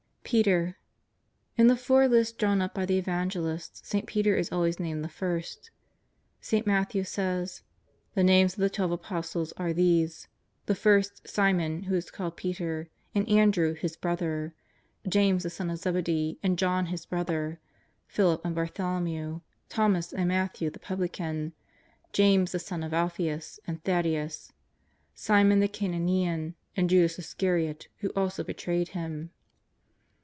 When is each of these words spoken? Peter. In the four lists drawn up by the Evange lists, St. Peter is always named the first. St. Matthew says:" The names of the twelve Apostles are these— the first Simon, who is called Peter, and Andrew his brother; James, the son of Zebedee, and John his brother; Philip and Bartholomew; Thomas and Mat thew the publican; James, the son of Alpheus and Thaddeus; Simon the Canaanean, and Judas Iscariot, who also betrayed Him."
Peter. 0.23 0.77
In 1.57 1.67
the 1.67 1.75
four 1.75 2.07
lists 2.07 2.31
drawn 2.37 2.61
up 2.61 2.73
by 2.73 2.85
the 2.85 2.97
Evange 3.01 3.35
lists, 3.35 3.81
St. 3.85 4.05
Peter 4.05 4.37
is 4.37 4.49
always 4.49 4.79
named 4.79 5.03
the 5.03 5.09
first. 5.09 5.71
St. 6.39 6.65
Matthew 6.65 7.03
says:" 7.03 7.63
The 8.15 8.23
names 8.23 8.53
of 8.53 8.59
the 8.61 8.69
twelve 8.69 8.91
Apostles 8.91 9.51
are 9.57 9.73
these— 9.73 10.29
the 10.67 10.75
first 10.75 11.27
Simon, 11.27 11.83
who 11.83 11.95
is 11.95 12.09
called 12.09 12.37
Peter, 12.37 12.87
and 13.13 13.27
Andrew 13.27 13.73
his 13.73 13.97
brother; 13.97 14.53
James, 15.05 15.43
the 15.43 15.49
son 15.49 15.69
of 15.69 15.79
Zebedee, 15.79 16.39
and 16.41 16.57
John 16.57 16.85
his 16.85 17.05
brother; 17.05 17.59
Philip 18.07 18.39
and 18.45 18.55
Bartholomew; 18.55 19.41
Thomas 19.67 20.13
and 20.13 20.29
Mat 20.29 20.55
thew 20.55 20.69
the 20.69 20.79
publican; 20.79 21.51
James, 22.13 22.53
the 22.53 22.59
son 22.59 22.83
of 22.83 22.93
Alpheus 22.93 23.59
and 23.67 23.83
Thaddeus; 23.83 24.53
Simon 25.13 25.59
the 25.59 25.67
Canaanean, 25.67 26.53
and 26.77 26.89
Judas 26.89 27.19
Iscariot, 27.19 27.89
who 27.97 28.11
also 28.11 28.45
betrayed 28.45 28.89
Him." 28.89 29.31